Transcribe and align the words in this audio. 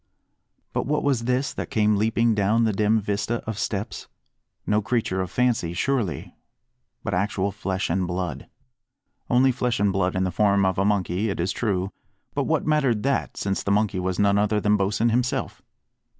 But 0.73 0.87
what 0.87 1.03
was 1.03 1.25
this 1.25 1.53
that 1.53 1.69
came 1.69 1.95
leaping 1.95 2.33
down 2.33 2.63
the 2.63 2.73
dim 2.73 2.99
vista 2.99 3.35
of 3.45 3.59
steps? 3.59 4.07
No 4.65 4.81
creature 4.81 5.21
of 5.21 5.29
fancy 5.29 5.73
surely, 5.75 6.33
but 7.03 7.13
actual 7.13 7.51
flesh 7.51 7.87
and 7.87 8.07
blood. 8.07 8.49
Only 9.29 9.51
flesh 9.51 9.79
and 9.79 9.93
blood 9.93 10.15
in 10.15 10.23
the 10.23 10.31
form 10.31 10.65
of 10.65 10.79
a 10.79 10.85
monkey, 10.85 11.29
it 11.29 11.39
is 11.39 11.51
true, 11.51 11.91
but 12.33 12.45
what 12.45 12.65
mattered 12.65 13.03
that, 13.03 13.37
since 13.37 13.61
the 13.61 13.69
monkey 13.69 13.99
was 13.99 14.17
none 14.17 14.39
other 14.39 14.59
than 14.59 14.75
Bosin 14.75 15.09
himself? 15.11 15.61